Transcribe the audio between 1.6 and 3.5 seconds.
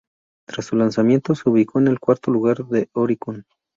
en el cuarto lugar de Oricon.